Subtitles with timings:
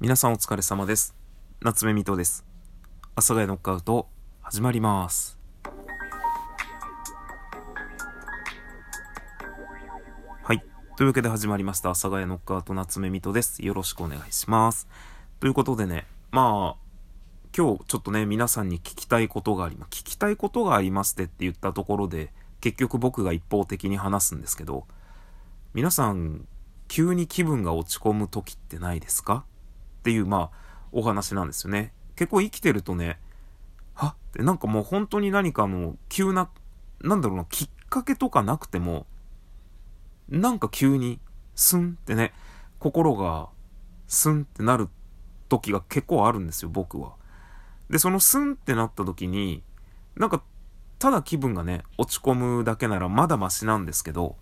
[0.00, 1.16] 皆さんお疲れ様です。
[1.60, 2.44] 夏目みとです。
[3.16, 4.06] 阿佐ヶ谷ノックアウト
[4.42, 5.36] 始まります。
[10.44, 10.62] はい。
[10.96, 11.88] というわけで始まりました。
[11.88, 13.60] 阿佐ヶ谷ノックアウト夏目みとです。
[13.66, 14.86] よろしくお願いします。
[15.40, 16.80] ということでね、まあ、
[17.52, 19.86] 今日ちょっとね、皆さんに聞きたいことがありま。
[19.86, 24.86] 聞きたいことがありますってって言ったところで、結局僕が一方的に話すんですけど、
[25.74, 26.46] 皆さん、
[26.86, 29.44] 急に気分が落ち込む時ってないですか？
[30.08, 30.58] っていう、まあ、
[30.90, 31.92] お話なんですよね。
[32.16, 33.20] 結構生きてるとね、
[33.92, 34.06] は？
[34.06, 36.48] ってなんかもう本当に何かの急な、
[37.02, 39.04] なんだろうな、きっかけとかなくても、
[40.30, 41.20] なんか急に、
[41.54, 42.32] スンってね、
[42.78, 43.50] 心が
[44.06, 44.88] スンってなる
[45.50, 47.12] 時が結構あるんですよ、僕は。
[47.90, 49.62] で、そのスンってなった時に、
[50.16, 50.42] なんか、
[50.98, 54.36] ただ気分がね、落ち込むだけならまだマシなんですけど、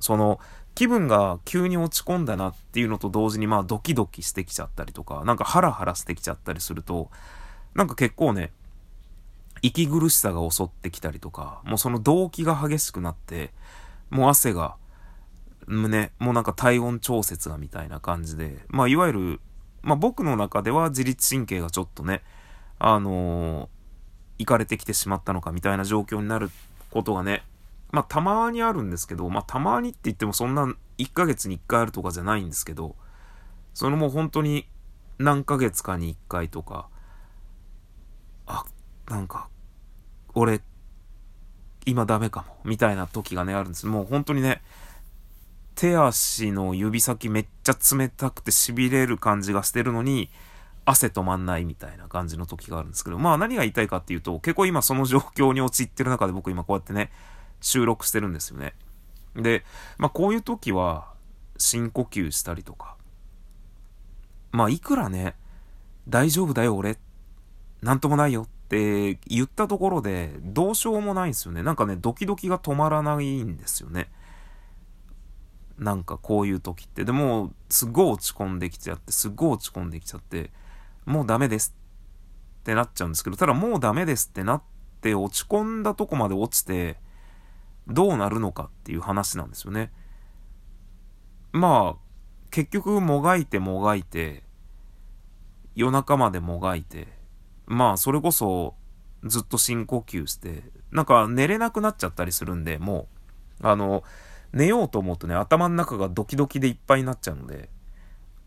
[0.00, 0.40] その、
[0.74, 7.10] 気分が急に落ち込んだなっていうのと同時にまあドキドキしてきちゃったりとか、なんかハラハラしてきちゃったりすると、
[7.74, 8.52] なんか結構ね、
[9.62, 13.52] 息苦しさが襲ってきたりとか、もうその動機が激しくなって、
[14.08, 14.76] もう汗が、
[15.66, 19.40] 胸、もうなんか体温調節がみたいな感じで、まあいわゆる、
[19.82, 22.22] まあ僕の中では自律神経がちょっとね、
[22.78, 26.50] あのー、いかれてきてしまったのかみたいな状況になる
[26.90, 27.44] ことがね、
[27.92, 32.96] まあ、たまにあるんですけど、まあ、たまにって言ってもそんな1ヶ月に1回あるとかじゃないんですけど、
[33.74, 34.68] そのもう本当に
[35.18, 36.88] 何ヶ月かに1回とか、
[38.46, 38.64] あ、
[39.08, 39.48] なんか、
[40.34, 40.60] 俺、
[41.86, 43.86] 今ダメかも、みたいな時がね、あるんです。
[43.86, 44.62] もう本当にね、
[45.74, 50.30] 手足の指先めっちゃ冷たくて痺れる感じがしてるのに、
[50.84, 57.10] 汗止まんないみたいな感じの時があるんですけど、まあ何が言いたいかっていうと、結構今その状況に陥ってる中で僕今こうやってね、
[57.60, 58.74] 収録してるんですよね。
[59.34, 59.64] で、
[59.98, 61.12] まあこういう時は
[61.58, 62.96] 深呼吸したりとか、
[64.52, 65.36] まあいくらね、
[66.08, 66.98] 大丈夫だよ俺、
[67.82, 71.62] なんともないよって言ったところでどうしようもないんですよね。
[71.62, 74.10] なんかね、ドキドキが止まらないんですよね。
[75.78, 77.04] なんかこういう時って。
[77.04, 80.50] でも、すっごい落ち込んできちゃって、すっごい落ち込んできちゃって、
[81.06, 81.74] もうダメです
[82.60, 84.62] ってなっちゃうんですけど、ただもうダメですってなっ
[85.00, 86.98] て落ち込んだとこまで落ちて、
[87.90, 89.92] どうなるのかっていう話なんですよね。
[91.52, 92.10] まあ、
[92.50, 94.44] 結局もがいてもがいて、
[95.74, 97.08] 夜中までもがいて、
[97.66, 98.74] まあそれこそ
[99.24, 103.08] ずっと深呼吸して、なんか寝れなくなっちゃったりするんで、も
[103.62, 104.02] う、あの、
[104.52, 107.68] 寝ようと思うとね、頭の中がドキドキでいっぱいになっちゃうので、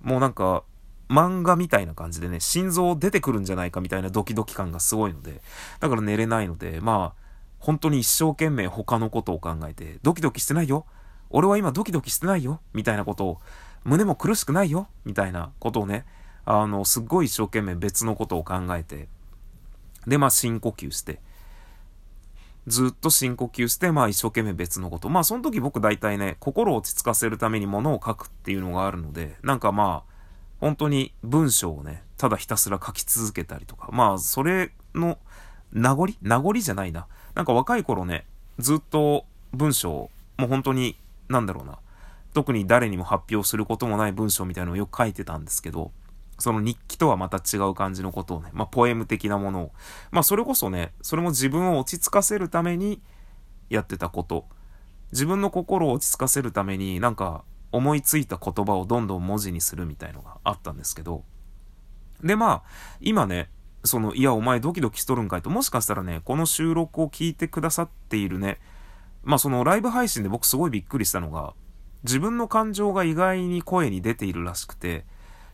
[0.02, 0.64] もうなんか、
[1.10, 5.42] 漫画みたいな感じでね、心臓出てくるんじゃないかみたいなドキドキ感がすごいので、
[5.80, 7.23] だから寝れないので、まあ、
[7.64, 10.86] 本当に一生懸命他のことを考えて、ドキドキしてないよ。
[11.30, 12.60] 俺は今ドキドキしてないよ。
[12.74, 13.42] みたいなことを、
[13.86, 14.90] 胸も苦しくないよ。
[15.06, 16.06] みたいなことをね、
[16.44, 19.08] あの、すっごい一生懸命別のことを考えて、
[20.06, 21.22] で、まあ深呼吸して、
[22.68, 25.08] ずっと深呼吸して、まあ一生懸命別のこと。
[25.08, 30.14] まあその時僕大体ね、心を落ち着かせるために物を書くっていうのがあるので、なんかまあ、
[30.60, 35.18] 本当に文章をね、ただひたすら書き続けたりとか、まあそれの
[35.74, 36.16] 名残？
[36.22, 37.08] 名残じゃないな。
[37.36, 38.26] なんか若い頃ね、
[38.60, 40.98] ずっと文章、もう本当に、
[41.28, 41.80] なんだろうな、
[42.34, 45.92] 特に誰にも発表することもない文章みたいなのをよく書いてたんですけど、
[46.40, 49.72] その日記とはまた違う感じのことをね、まあ、ポエム的なものを、
[50.12, 53.02] まあ、それこそね、それも自分を落ち着かせるために
[53.70, 54.48] やってたこと、
[55.12, 61.24] 自分の心を落ち着かせるために、なんか、思いついた言葉をどんどん文字にするみたいのがあったんですけど、
[62.24, 62.64] で、まあ、
[63.00, 63.50] 今ね、
[63.84, 68.60] その、いや、お前ドキドキしとるんかいと、もしかしたらね、この収録を聞いてくださっているね、
[69.24, 71.54] まあそのライブ配信で僕すごいびっくりしたのが、
[72.04, 75.06] 自分の感情が意外に声に出ているらしくて、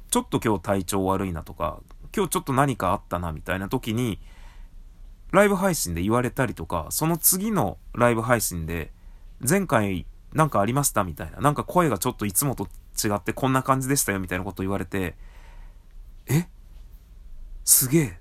[0.09, 1.79] ちょっと今日体調悪いなとか、
[2.15, 4.19] 今日ちょっと何かあったなみたいな時に、
[5.31, 8.91] ライブ配信で言われたりとか、その次のライブ配信で、
[9.47, 12.67] 前回なんかありましたみたいな、なんか声がちょっといつもと
[13.03, 15.15] 違ってこんな感じでしたよみたいなこと言われて、
[16.27, 16.47] え？
[17.69, 18.19] すげえ。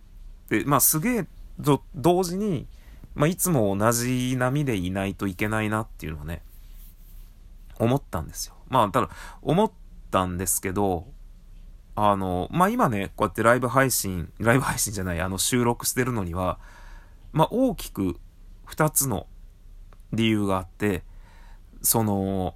[0.50, 1.27] で、まあすげえ
[1.65, 2.67] と同時に、
[3.15, 6.43] まあいつも同じ波でいないといけないなっていうのはね、
[7.79, 8.55] 思ったんですよ。
[8.69, 9.09] まあただ、
[9.41, 9.73] 思っ
[10.11, 11.06] たんですけど、
[11.95, 16.59] あの、まあ今ね、こうやってライブ配信、ライブ配信じゃない、あの収録してるのには、
[17.33, 18.21] まあ大きく
[18.67, 19.27] 2つの
[20.12, 21.05] 理由があって、
[21.81, 22.55] その、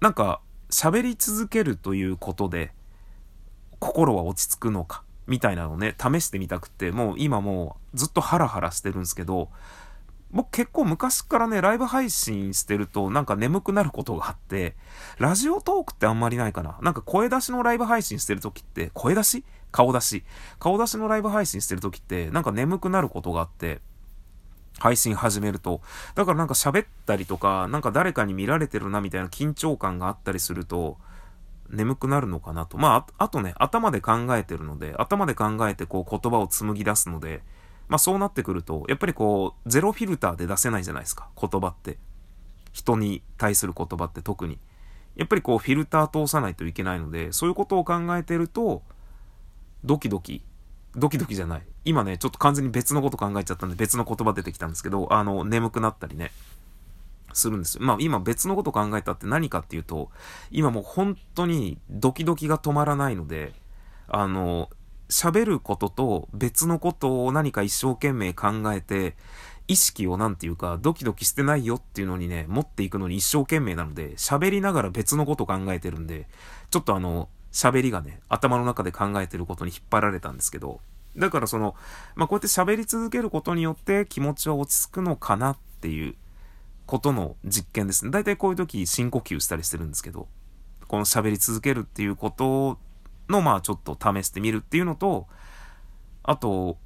[0.00, 0.40] なんか
[0.70, 2.72] 喋り続けるということで、
[3.78, 5.04] 心は落ち着くのか。
[5.30, 9.48] みたいなのね、試してみたくて、もう今もうずっとハラハラしてるんですけど、
[10.32, 14.76] 僕結構昔からね、ライブ配信してるとなんか眠くなることがあって、
[15.18, 16.78] ラジオトークってあんまりないかな。
[16.82, 19.44] なんか声出しのライブ配信してる時って、声出し？
[19.72, 20.24] 顔出し
[20.58, 23.80] 顔出しのライブ配信してる時って、なんか眠くなることがあって、
[24.78, 25.80] 配信始めると。
[26.16, 30.98] だからなんか喋ったりとか、なんか誰かに見られてるなみたいな緊張感があったりすると、
[31.70, 32.76] 眠くなるのかなと。
[32.78, 37.42] まあ、あとね、頭で考えてるので、頭で考えてこう言葉を紡ぎ出すので、
[37.88, 41.98] まあそうなってくると、やっぱりこう、ゼロフィルターで出せないじゃないですか、言葉って。
[42.72, 44.58] 人に対する言葉って特に。
[45.16, 48.82] やっぱりこう、フィルター通さないといけないので、そういうことを考えてると、
[49.84, 50.44] ドキドキ、
[50.94, 51.62] ドキドキじゃない。
[51.84, 56.30] 今ね、ちょっと完全に別のこと考えちゃったんで、別の言葉出てきたんですけど、あの、眠くなったりね、
[57.34, 57.84] するんですよ。
[57.84, 60.10] まあ今別のこと考えたって何かっていうと、
[60.50, 63.52] 今もう本当にドキドキが止まらないので、
[64.08, 64.70] あの、
[65.08, 69.16] 喋ることと別のことを何か一生懸命考えて、
[69.68, 76.26] 意識をなんていうか、ドキドキしてないよっていうのにね、持っていくのに一生懸命なので、喋りながら別のこと考えてるんで、
[76.70, 80.80] ちょっとあの、喋りがね、頭の中で考えてることに引っ張られたんですけど、
[81.16, 81.74] だからその、
[82.14, 86.14] まあ、こうやって喋り続けることによって気持ちは落ち着くのかなっていう
[86.90, 88.10] ことの実験ですね。
[88.10, 90.26] 大体こういう時深呼吸したりしてるんですけど、
[90.88, 92.80] この喋り続けるっていうこと
[93.28, 95.28] の、まあちょっと試してみるっていうのと、
[96.24, 96.78] あと、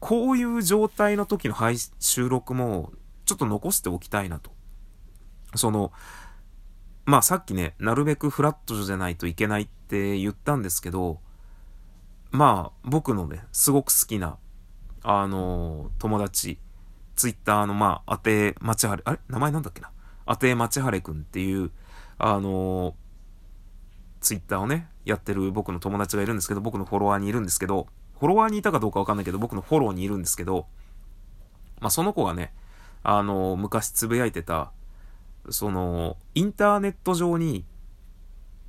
[0.00, 2.92] こういう状態の時の配収録も
[3.26, 4.52] ちょっと残しておきたいなと。
[5.54, 5.92] その、
[7.04, 11.20] まあさっきね、なるべくフラットじゃないといけないって言ったんですけど、
[12.30, 14.38] まあ僕のね、すごく好きな、
[15.02, 16.58] あの友達、
[17.16, 19.18] ツイッターのまあ、あてまちはれ、あれ？
[19.28, 19.90] 名前なんだっけな？
[20.26, 21.70] あてまちはれくんっていう、
[22.18, 22.94] あの
[24.20, 27.86] ツイッターをね、やってる僕の友達がいるんですけど、僕のフォロワーにいるんですけど、
[28.18, 30.66] フォロワーにいたかどうかわかんないけど、僕のフォローにいるんですけど、
[31.80, 32.54] まあ、その子がね、
[33.02, 34.72] あの、昔つぶやいてた、
[35.50, 37.64] その、インターネット上に、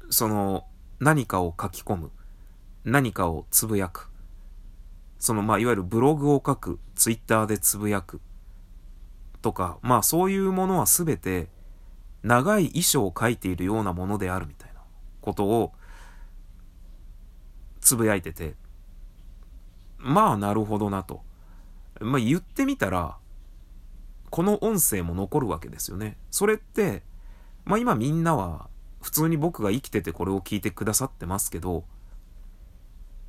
[0.10, 0.66] その、
[1.00, 2.12] 何かを書き込む、
[2.84, 4.12] 何かをつぶやく、
[5.18, 8.22] その、まあ、いわゆるブログを書く、ツイッターでつぶやく、
[9.42, 11.50] とか、まあ、そういうものはすべて、
[12.24, 14.78] 長い遺書を書いているようなものであるみたいな。
[15.28, 15.74] ことを
[17.82, 18.56] つぶやいてて、
[19.98, 21.22] まあなるほどなと。
[22.00, 23.18] まあ言ってみたら、
[24.30, 26.18] この音声も残るわけですよね。
[26.32, 27.04] それって、
[27.66, 28.70] まあ今みんなは
[29.02, 31.84] 普通に僕が生きててこれを聞いてくださってますけど、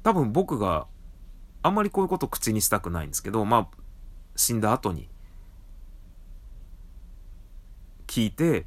[0.05, 0.87] 多分僕が
[1.63, 3.79] あんまりこういうこと口にしたくないんですけど、まあ
[4.37, 5.09] 死んだ後に
[8.09, 8.67] 聞いて、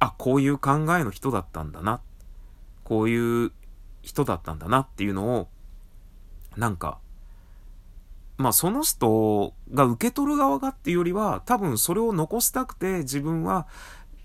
[0.00, 2.00] あ、こういう考えの人だったんだな。
[2.82, 3.52] こういう
[4.02, 5.48] 人だったんだなっていうのを、
[6.56, 6.98] なんか、
[8.36, 13.68] まあその人が受け取る側がっていうよりは、多分それを残したくて自分は、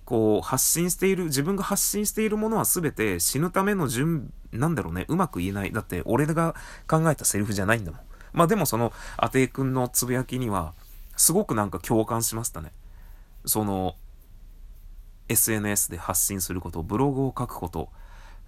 [0.05, 5.71] こう発信している、自分が発信しているものは全て死ぬための順、なんだろうね、うまく言えない。
[5.71, 6.55] だって俺が
[6.87, 8.01] 考えたセリフじゃないんだもん。
[8.31, 10.73] まあでもその、アテイ君のつぶやきには、
[11.17, 12.71] すごくなんか共感しましたね。
[13.45, 13.95] その、
[15.27, 17.89] SNS で発信すること、ブログを書くこと、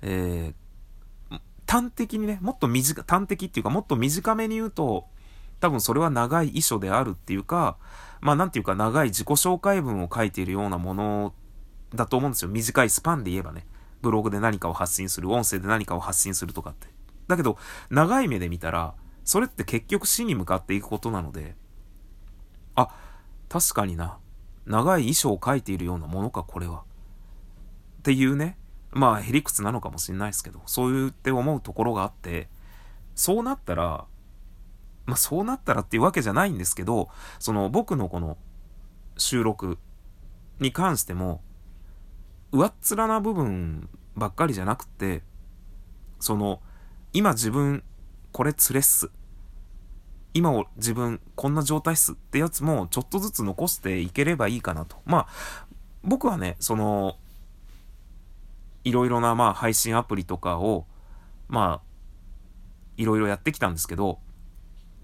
[0.01, 5.07] えー、端的にね、もっと短、端的っていうか、もっと短めに言うと、
[5.59, 7.77] 多分それは長い遺書であるっていうか、
[8.21, 11.33] まあなんていうか長い自己紹介文を書いているようなもの
[11.94, 12.49] だと思うんですよ。
[12.49, 13.65] 短いスパンで言えばね。
[14.01, 16.88] ブログで何かを発信する、音声で何かを発信するとかって。
[17.27, 17.57] だけど、
[17.89, 21.56] 長い目で見たら、それって結局死に向かっていくことなので、
[22.75, 22.89] あ、
[23.49, 24.19] 確かにな。
[24.68, 26.83] 長い衣装を描いているようなものか、これは。
[28.00, 28.57] っていうね、
[28.92, 32.50] まあ、へりくつなのかもしれないですけど、そう言って思うところがあって、
[33.16, 34.06] そうなったら、
[35.06, 37.09] まあ、そうなったらっていうわけじゃないんですけど、
[37.40, 38.38] その僕のこの
[39.18, 39.78] 収録
[40.59, 41.42] に関しても、
[42.52, 45.24] 上っ面な部分ばっかりじゃなくて、
[46.19, 46.62] その、
[47.14, 47.83] 今自分、
[48.31, 49.09] これつれっす。
[50.37, 54.97] 今を自分こんな状態っすってやつもちょっとずつ残していければいいかなと。
[55.03, 55.27] まあ、
[56.03, 57.17] 僕はね、その、
[58.83, 60.85] いろいろなまあ配信アプリとかを、
[61.47, 61.87] まあ、
[62.97, 64.19] いろいろやってきたんですけど、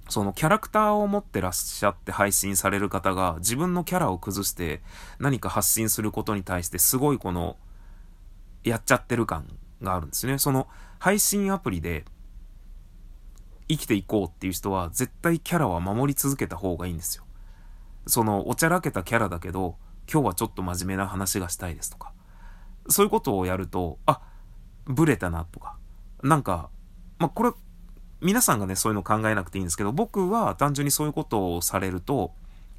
[0.07, 4.81] そのキャラクターを持ってらっしゃって配信される方が自分のキャラを崩して
[5.17, 7.57] 何か発信することに対してすごいこの
[8.63, 9.47] やっちゃってる感
[9.81, 10.37] があるんですね。
[10.37, 10.67] その
[10.99, 12.05] 配信アプリで
[13.67, 17.23] 生きていこうっていう人は絶対キャラは守り続けた方がいいんですよ。
[18.05, 19.77] そのおちゃらけたキャラだけど
[20.11, 22.11] 今日はちょっと真面目な話がしたいですとか
[22.89, 24.19] そういうことをやるとあ
[24.85, 25.77] ブレたなとか
[26.21, 26.69] なんか
[27.17, 27.51] まあこれ
[28.19, 32.33] 皆さんがねそういうの考えなくていいんですけど僕は単純にそういうことをされると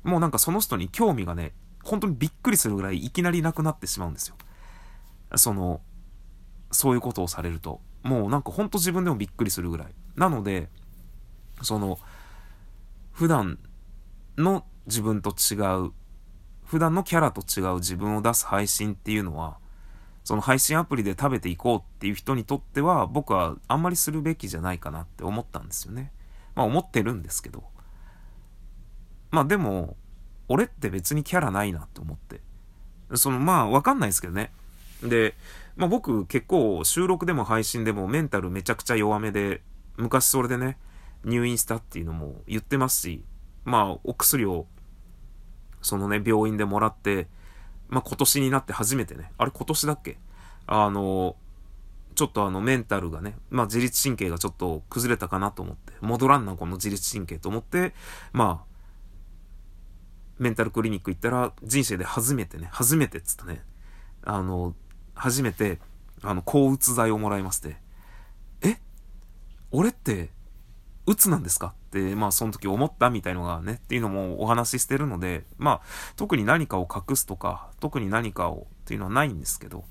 [0.04, 4.36] もうなんかその人に興味がね、本当にびっくりするぐらいいきなりなくなってしまうんですよ。
[5.36, 5.80] その、
[6.70, 7.80] そういうことをされると。
[8.04, 9.88] もうなんかほんと自分でもびっくりするぐらい。
[10.14, 10.68] なので、
[11.62, 11.98] その、
[13.12, 13.58] 普段
[14.36, 15.56] の自分と違
[15.86, 15.92] う、
[16.64, 19.58] 普段のキャラと違う自分を出す配信っていうのは、
[20.22, 26.12] その配信アプリで食べていこうっていう人にとっては、僕はあんまりするべきじゃないかなって思ったんですよね。
[26.54, 27.64] まあ思ってるんですけど。
[29.30, 29.96] まあでも、
[30.48, 32.42] 俺って別にキャラないなって思って。
[33.14, 34.52] そのまあわかんないですけどね。
[35.04, 35.34] で、
[35.76, 39.62] まあ僕結構収録でも配信でもメンタルめちゃくちゃ弱めで、
[39.96, 40.78] 昔それでね、
[41.24, 43.24] 入院したっていうのも言ってますし、
[43.64, 44.66] まあお薬を、
[45.82, 47.28] そのね、病院でもらって、
[47.88, 50.18] まあ今年になって初めてね、あれ今年だっけ？
[50.66, 51.36] あの、
[52.14, 57.92] ちょっとあのメンタルがね、まあ自律神経がちょっと崩れたかなと思って、戻らんなこの自律神経と思って、
[58.32, 58.74] まあ、
[60.38, 63.62] メンタルクリニック行ったら人生で初めてね、初めてっつったね、
[64.24, 64.74] あの、
[65.14, 65.78] 初めて、
[66.22, 67.76] あの、抗うつ剤をもらいまして、
[68.62, 68.78] え？
[69.70, 70.30] 俺って、
[71.06, 71.74] うつなんですか？
[71.88, 75.80] って、まあその時思ったみたいのがね、っていうのもお話ししてるので、まあ
[76.16, 79.84] 特に何かを隠すとか、特に何かをっていうのはないんですけど、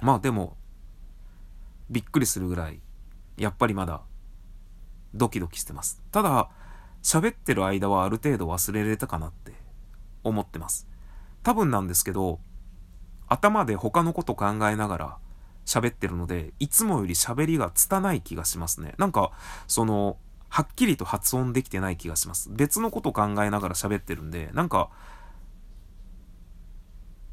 [0.00, 0.56] まあでも、
[1.90, 2.80] びっくりするぐらい、
[3.36, 4.02] やっぱりまだ、
[5.12, 6.02] ドキドキしてます。
[6.10, 6.50] ただ、
[7.02, 9.52] 喋ってる間はある程度忘れれたかなって
[10.22, 10.88] 思ってます。
[11.42, 12.40] 多分なんですけど、
[13.28, 15.18] 頭で他のこと考えながら
[15.64, 18.94] 喋ってるので、いつもより喋りが拙い気がしますね。
[18.98, 19.32] なんか、
[19.66, 20.16] その、
[20.48, 22.48] はっきりと発音できてない気がします。
[22.52, 24.90] 別のこと考えながら喋ってるんで、なんか、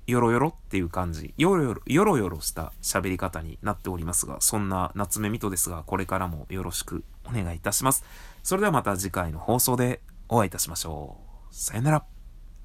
[0.08, 8.04] よろよろっていう感じ、よろよろ、よろよろした喋り方になっておりますが、そんな夏目みとですが、これからもよろしくお願いいたします。
[8.44, 11.18] それではまた次回の放送でお会いいたしましょ
[11.52, 11.56] う。
[11.56, 12.04] さよなら。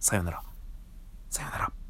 [0.00, 0.42] さよなら。
[1.28, 1.85] さよなら。